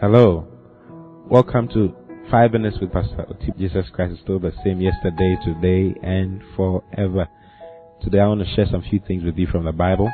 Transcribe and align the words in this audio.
Hello. 0.00 0.46
Welcome 1.28 1.66
to 1.70 1.92
Five 2.30 2.52
Minutes 2.52 2.76
with 2.80 2.92
Pastor. 2.92 3.26
Jesus 3.58 3.86
Christ 3.92 4.12
is 4.12 4.20
still 4.22 4.38
the 4.38 4.52
same 4.62 4.80
yesterday, 4.80 5.34
today, 5.44 5.92
and 6.04 6.40
forever. 6.54 7.26
Today 8.00 8.20
I 8.20 8.28
want 8.28 8.46
to 8.46 8.54
share 8.54 8.66
some 8.70 8.84
few 8.88 9.00
things 9.08 9.24
with 9.24 9.36
you 9.36 9.48
from 9.48 9.64
the 9.64 9.72
Bible. 9.72 10.08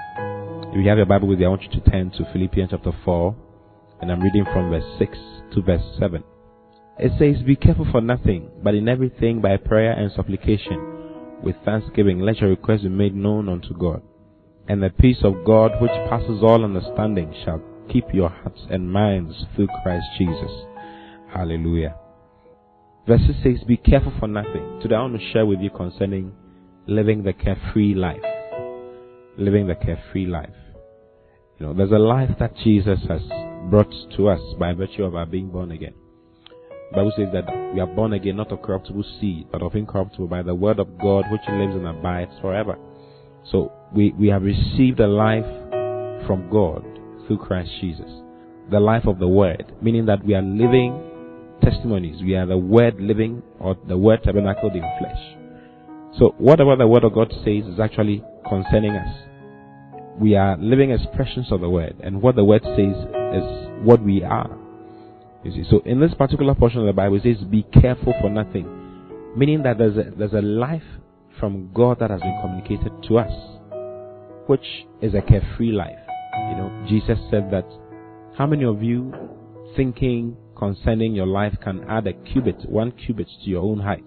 If 0.73 0.83
you 0.83 0.89
have 0.89 0.97
your 0.97 1.05
Bible 1.05 1.29
with 1.29 1.39
you, 1.39 1.45
I 1.45 1.49
want 1.51 1.65
you 1.65 1.69
to 1.79 1.91
turn 1.91 2.11
to 2.13 2.25
Philippians 2.33 2.71
chapter 2.71 2.93
4, 3.05 3.37
and 4.01 4.11
I'm 4.11 4.23
reading 4.23 4.47
from 4.55 4.71
verse 4.71 4.91
6 4.99 5.19
to 5.53 5.61
verse 5.61 5.85
7. 5.99 6.25
It 6.99 7.13
says, 7.19 7.45
Be 7.45 7.55
careful 7.55 7.87
for 7.93 8.01
nothing, 8.01 8.49
but 8.63 8.75
in 8.75 8.89
everything 8.89 9.43
by 9.43 9.59
prayer 9.59 9.93
and 9.93 10.11
supplication, 10.17 11.43
with 11.43 11.57
thanksgiving, 11.63 12.21
let 12.21 12.39
your 12.39 12.49
requests 12.49 12.85
be 12.85 12.89
made 12.89 13.15
known 13.15 13.51
unto 13.51 13.77
God. 13.77 14.01
And 14.67 14.83
the 14.83 14.89
peace 14.89 15.19
of 15.23 15.45
God, 15.45 15.73
which 15.83 15.93
passes 16.09 16.43
all 16.43 16.65
understanding, 16.65 17.35
shall 17.45 17.63
keep 17.93 18.05
your 18.13 18.29
hearts 18.29 18.61
and 18.71 18.91
minds 18.91 19.35
through 19.55 19.69
Christ 19.83 20.07
Jesus. 20.19 20.51
Hallelujah. 21.33 21.97
Verse 23.07 23.21
6 23.43 23.65
Be 23.65 23.77
careful 23.77 24.13
for 24.19 24.29
nothing. 24.29 24.81
Today 24.83 24.95
I 24.95 25.03
want 25.03 25.21
to 25.21 25.33
share 25.33 25.47
with 25.47 25.61
you 25.61 25.71
concerning 25.71 26.33
living 26.87 27.23
the 27.23 27.33
carefree 27.33 27.95
life. 27.95 28.23
Living 29.37 29.67
the 29.67 29.75
carefree 29.75 30.27
life. 30.27 30.51
You 31.59 31.67
know, 31.67 31.75
there's 31.75 31.91
a 31.91 31.99
life 31.99 32.31
that 32.39 32.57
Jesus 32.57 32.99
has 33.09 33.21
brought 33.71 33.93
to 34.17 34.29
us 34.29 34.41
by 34.59 34.73
virtue 34.73 35.05
of 35.05 35.15
our 35.15 35.27
being 35.27 35.51
born 35.51 35.71
again. 35.71 35.95
The 36.91 36.97
Bible 36.97 37.13
says 37.17 37.29
that 37.33 37.73
we 37.75 37.81
are 37.81 37.87
born 37.87 38.13
again 38.13 38.37
not 38.37 38.53
of 38.53 38.63
corruptible 38.63 39.05
seed, 39.21 39.49
but 39.51 39.63
of 39.63 39.75
incorruptible 39.75 40.29
by 40.29 40.43
the 40.43 40.55
word 40.55 40.79
of 40.79 40.99
God 40.99 41.25
which 41.31 41.41
lives 41.49 41.75
and 41.75 41.87
abides 41.87 42.33
forever. 42.41 42.79
So 43.51 43.73
we, 43.95 44.13
we 44.13 44.29
have 44.29 44.43
received 44.43 45.01
a 45.01 45.07
life 45.07 45.45
from 46.27 46.49
God 46.51 46.94
through 47.27 47.39
Christ 47.39 47.71
Jesus. 47.81 48.11
The 48.71 48.81
life 48.81 49.07
of 49.07 49.19
the 49.19 49.29
Word, 49.29 49.75
meaning 49.83 50.07
that 50.07 50.25
we 50.25 50.35
are 50.35 50.43
living 50.43 51.11
testimonies. 51.63 52.23
We 52.23 52.35
are 52.35 52.47
the 52.47 52.59
Word 52.59 53.01
living 53.01 53.43
or 53.59 53.77
the 53.87 53.97
Word 53.97 54.23
tabernacled 54.25 54.75
in 54.75 54.83
flesh. 54.99 55.37
So 56.19 56.35
whatever 56.39 56.77
the 56.77 56.87
Word 56.87 57.05
of 57.05 57.15
God 57.15 57.33
says 57.45 57.67
is 57.67 57.81
actually 57.81 58.23
concerning 58.49 58.93
us. 58.93 59.17
We 60.19 60.37
are 60.37 60.57
living 60.59 60.93
expressions 60.93 61.51
of 61.51 61.61
the 61.61 61.69
Word, 61.69 61.97
and 62.03 62.23
what 62.23 62.37
the 62.37 62.45
Word 62.45 62.63
says 62.63 62.97
is 63.35 63.69
what 63.83 64.01
we 64.03 64.23
are. 64.23 64.57
You 65.43 65.51
see, 65.51 65.65
so 65.69 65.83
in 65.85 66.01
this 66.01 66.15
particular 66.15 66.55
portion 66.55 66.81
of 66.81 66.87
the 66.87 66.93
Bible, 66.93 67.17
it 67.17 67.23
says, 67.25 67.45
"Be 67.45 67.65
careful 67.65 68.15
for 68.21 68.31
nothing," 68.31 68.67
meaning 69.37 69.63
that 69.65 69.77
there's 69.77 69.97
a, 69.97 70.13
there's 70.17 70.33
a 70.33 70.41
life 70.41 70.85
from 71.41 71.71
God 71.75 71.99
that 71.99 72.11
has 72.11 72.21
been 72.21 72.39
communicated 72.41 72.93
to 73.09 73.19
us, 73.19 73.33
which 74.47 74.87
is 75.03 75.15
a 75.15 75.21
carefree 75.21 75.73
life. 75.73 76.04
You 76.51 76.57
know, 76.57 76.85
Jesus 76.89 77.19
said 77.31 77.51
that 77.51 77.67
how 78.37 78.47
many 78.47 78.65
of 78.65 78.83
you 78.83 79.13
thinking 79.77 80.37
concerning 80.57 81.15
your 81.15 81.27
life 81.27 81.55
can 81.63 81.85
add 81.89 82.07
a 82.07 82.13
cubit, 82.13 82.69
one 82.69 82.93
cubit 82.93 83.29
to 83.45 83.51
your 83.51 83.63
own 83.63 83.81
height? 83.81 84.05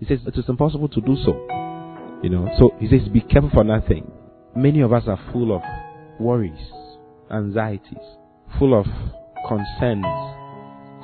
He 0.00 0.06
says 0.06 0.20
it 0.26 0.38
is 0.38 0.48
impossible 0.48 0.88
to 0.88 1.00
do 1.00 1.16
so. 1.24 1.32
You 2.22 2.30
know, 2.30 2.48
so 2.58 2.74
he 2.78 2.88
says 2.88 3.08
be 3.08 3.20
careful 3.20 3.50
for 3.52 3.64
nothing. 3.64 4.10
Many 4.56 4.80
of 4.80 4.92
us 4.92 5.04
are 5.06 5.20
full 5.32 5.54
of 5.54 5.62
worries, 6.18 6.52
anxieties, 7.30 8.04
full 8.58 8.78
of 8.78 8.86
concerns. 9.48 10.06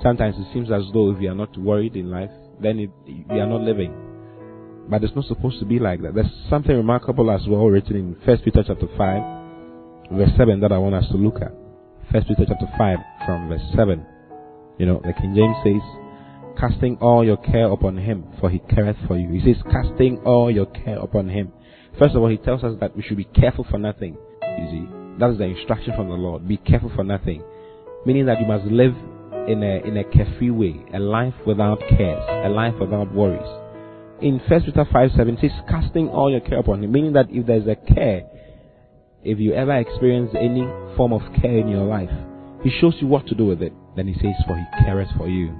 Sometimes 0.02 0.36
it 0.38 0.46
seems 0.52 0.70
as 0.70 0.82
though 0.92 1.10
if 1.12 1.18
we 1.18 1.28
are 1.28 1.34
not 1.34 1.56
worried 1.58 1.96
in 1.96 2.10
life, 2.10 2.30
then 2.62 2.78
it, 2.78 2.90
we 3.06 3.40
are 3.40 3.46
not 3.46 3.60
living. 3.62 3.94
But 4.88 5.04
it's 5.04 5.14
not 5.14 5.26
supposed 5.26 5.58
to 5.60 5.66
be 5.66 5.78
like 5.78 6.02
that. 6.02 6.14
There's 6.14 6.32
something 6.48 6.74
remarkable 6.74 7.30
as 7.30 7.42
well 7.46 7.66
written 7.66 7.96
in 7.96 8.16
First 8.24 8.44
Peter 8.44 8.62
chapter 8.66 8.88
five, 8.96 9.22
verse 10.10 10.30
seven 10.36 10.60
that 10.60 10.72
I 10.72 10.78
want 10.78 10.94
us 10.94 11.08
to 11.10 11.16
look 11.16 11.36
at. 11.40 11.52
First 12.12 12.28
Peter 12.28 12.44
chapter 12.46 12.68
five 12.76 12.98
from 13.24 13.48
verse 13.48 13.62
seven. 13.76 14.04
You 14.78 14.86
know, 14.86 15.00
the 15.04 15.12
King 15.12 15.34
James 15.34 15.56
says, 15.62 15.82
casting 16.58 16.96
all 17.02 17.24
your 17.24 17.36
care 17.36 17.70
upon 17.70 17.98
him, 17.98 18.24
for 18.40 18.48
he 18.48 18.60
careth 18.60 18.96
for 19.06 19.16
you. 19.16 19.28
He 19.28 19.52
says, 19.52 19.62
casting 19.70 20.18
all 20.24 20.50
your 20.50 20.66
care 20.66 20.98
upon 20.98 21.28
him. 21.28 21.52
First 21.98 22.14
of 22.14 22.22
all, 22.22 22.28
he 22.28 22.38
tells 22.38 22.64
us 22.64 22.76
that 22.80 22.96
we 22.96 23.02
should 23.02 23.16
be 23.16 23.24
careful 23.24 23.66
for 23.70 23.78
nothing. 23.78 24.16
You 24.42 24.66
see, 24.70 24.88
that 25.18 25.30
is 25.30 25.38
the 25.38 25.44
instruction 25.44 25.92
from 25.94 26.08
the 26.08 26.14
Lord. 26.14 26.48
Be 26.48 26.56
careful 26.56 26.90
for 26.94 27.04
nothing. 27.04 27.42
Meaning 28.06 28.26
that 28.26 28.40
you 28.40 28.46
must 28.46 28.64
live 28.64 28.94
in 29.46 29.62
a, 29.62 29.86
in 29.86 29.96
a 29.96 30.04
carefree 30.04 30.50
way, 30.50 30.76
a 30.94 30.98
life 30.98 31.34
without 31.46 31.78
cares, 31.80 32.22
a 32.44 32.48
life 32.48 32.74
without 32.80 33.12
worries. 33.14 33.46
In 34.22 34.40
First 34.48 34.66
Peter 34.66 34.86
5 34.90 35.10
7, 35.16 35.34
it 35.34 35.40
says, 35.40 35.50
casting 35.68 36.08
all 36.08 36.30
your 36.30 36.40
care 36.40 36.58
upon 36.58 36.82
him, 36.82 36.92
meaning 36.92 37.12
that 37.14 37.26
if 37.30 37.46
there's 37.46 37.66
a 37.66 37.76
care, 37.76 38.22
if 39.22 39.38
you 39.38 39.52
ever 39.52 39.76
experience 39.76 40.30
any 40.38 40.62
form 40.96 41.12
of 41.12 41.20
care 41.40 41.58
in 41.58 41.68
your 41.68 41.84
life, 41.84 42.10
he 42.62 42.70
shows 42.80 42.94
you 43.00 43.06
what 43.06 43.26
to 43.26 43.34
do 43.34 43.46
with 43.46 43.62
it. 43.62 43.72
Then 43.96 44.08
he 44.08 44.14
says, 44.14 44.34
For 44.46 44.56
he 44.56 44.84
careth 44.84 45.08
for 45.16 45.28
you. 45.28 45.54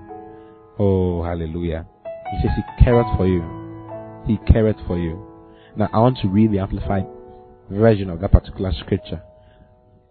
Oh, 0.78 1.22
hallelujah. 1.22 1.86
He 2.04 2.42
says, 2.42 2.50
He 2.56 2.84
careth 2.84 3.06
for 3.16 3.26
you. 3.26 3.42
He 4.26 4.38
careth 4.50 4.76
for 4.86 4.98
you. 4.98 5.26
Now, 5.76 5.88
I 5.92 5.98
want 5.98 6.18
to 6.22 6.28
read 6.28 6.52
the 6.52 6.58
amplified 6.58 7.06
version 7.70 8.10
of 8.10 8.20
that 8.20 8.32
particular 8.32 8.72
scripture 8.80 9.22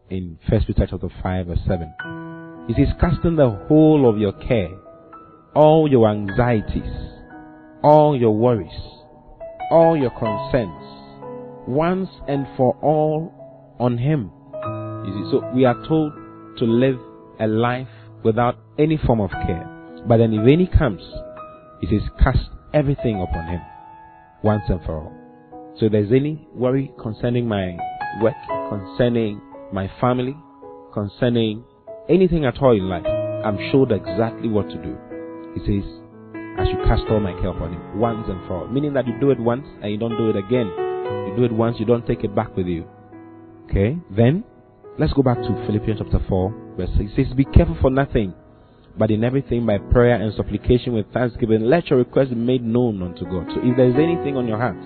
in 0.09 0.39
First 0.49 0.67
Peter 0.67 0.87
chapter 0.89 1.09
5, 1.21 1.47
verse 1.47 1.59
7. 1.67 2.65
He 2.67 2.73
says, 2.73 2.93
Casting 2.99 3.35
the 3.35 3.65
whole 3.67 4.09
of 4.09 4.17
your 4.19 4.33
care, 4.33 4.69
all 5.55 5.89
your 5.89 6.07
anxieties, 6.09 6.91
all 7.83 8.15
your 8.17 8.35
worries, 8.35 8.69
all 9.71 9.97
your 9.97 10.11
concerns, 10.11 11.67
once 11.67 12.09
and 12.27 12.47
for 12.57 12.75
all 12.81 13.38
on 13.79 13.97
Him. 13.97 14.31
You 15.05 15.13
see, 15.13 15.31
so 15.31 15.49
we 15.53 15.65
are 15.65 15.75
told 15.87 16.13
to 16.57 16.65
live 16.65 16.99
a 17.39 17.47
life 17.47 17.87
without 18.23 18.57
any 18.77 18.97
form 18.97 19.21
of 19.21 19.31
care. 19.31 19.65
But 20.07 20.17
then 20.17 20.33
if 20.33 20.47
any 20.47 20.67
comes, 20.67 21.01
he 21.81 21.87
says, 21.87 22.07
cast 22.21 22.39
everything 22.73 23.21
upon 23.21 23.47
him 23.47 23.61
once 24.43 24.63
and 24.67 24.83
for 24.85 24.99
all. 24.99 25.13
So 25.79 25.85
if 25.85 25.91
there's 25.91 26.11
any 26.11 26.47
worry 26.53 26.91
concerning 27.01 27.47
my 27.47 27.77
work, 28.21 28.35
concerning 28.69 29.41
my 29.71 29.89
family, 30.01 30.35
concerning 30.93 31.63
anything 32.09 32.45
at 32.45 32.61
all 32.61 32.75
in 32.75 32.89
life, 32.89 33.05
I'm 33.05 33.57
showed 33.71 33.91
exactly 33.91 34.49
what 34.49 34.67
to 34.69 34.75
do. 34.75 34.97
He 35.55 35.59
says, 35.61 35.89
I 36.59 36.65
should 36.65 36.83
cast 36.85 37.03
all 37.09 37.21
my 37.21 37.31
care 37.39 37.49
upon 37.49 37.73
him 37.73 37.99
once 37.99 38.27
and 38.27 38.45
for 38.47 38.57
all. 38.57 38.67
Meaning 38.67 38.93
that 38.93 39.07
you 39.07 39.13
do 39.19 39.31
it 39.31 39.39
once 39.39 39.65
and 39.81 39.91
you 39.91 39.97
don't 39.97 40.17
do 40.17 40.29
it 40.29 40.35
again. 40.35 40.67
You 40.67 41.33
do 41.37 41.45
it 41.45 41.51
once, 41.51 41.77
you 41.79 41.85
don't 41.85 42.05
take 42.05 42.23
it 42.23 42.35
back 42.35 42.55
with 42.57 42.67
you. 42.67 42.85
Okay? 43.69 43.97
Then, 44.09 44.43
let's 44.97 45.13
go 45.13 45.21
back 45.21 45.37
to 45.37 45.63
Philippians 45.67 45.99
chapter 45.99 46.19
4, 46.27 46.73
verse 46.77 46.89
6. 46.97 47.11
It 47.15 47.27
says, 47.27 47.33
Be 47.35 47.45
careful 47.45 47.77
for 47.81 47.89
nothing, 47.89 48.33
but 48.97 49.11
in 49.11 49.23
everything 49.23 49.65
by 49.65 49.77
prayer 49.77 50.21
and 50.21 50.33
supplication 50.35 50.93
with 50.93 51.11
thanksgiving, 51.13 51.61
let 51.61 51.87
your 51.87 51.99
request 51.99 52.31
be 52.31 52.35
made 52.35 52.63
known 52.63 53.01
unto 53.01 53.25
God. 53.25 53.47
So 53.53 53.61
if 53.63 53.77
there's 53.77 53.95
anything 53.95 54.37
on 54.37 54.47
your 54.47 54.57
heart, 54.57 54.77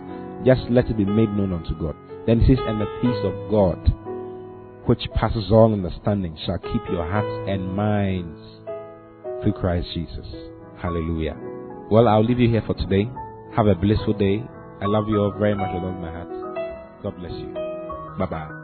just 0.45 0.61
let 0.69 0.89
it 0.89 0.97
be 0.97 1.05
made 1.05 1.29
known 1.29 1.53
unto 1.53 1.77
God. 1.79 1.95
Then 2.27 2.41
it 2.41 2.47
says, 2.47 2.59
And 2.67 2.81
the 2.81 2.85
peace 3.01 3.23
of 3.23 3.51
God, 3.51 3.79
which 4.85 5.07
passes 5.15 5.51
all 5.51 5.71
understanding, 5.71 6.37
shall 6.45 6.57
keep 6.57 6.81
your 6.91 7.09
hearts 7.09 7.49
and 7.49 7.73
minds 7.73 8.39
through 9.41 9.53
Christ 9.53 9.87
Jesus. 9.93 10.27
Hallelujah. 10.77 11.37
Well, 11.89 12.07
I'll 12.07 12.23
leave 12.23 12.39
you 12.39 12.49
here 12.49 12.63
for 12.65 12.73
today. 12.75 13.09
Have 13.55 13.67
a 13.67 13.75
blissful 13.75 14.13
day. 14.13 14.43
I 14.81 14.85
love 14.85 15.07
you 15.07 15.21
all 15.21 15.31
very 15.31 15.55
much 15.55 15.73
with 15.73 15.83
all 15.83 15.91
my 15.93 16.11
heart. 16.11 17.03
God 17.03 17.17
bless 17.19 17.31
you. 17.31 17.53
Bye 18.17 18.25
bye. 18.25 18.62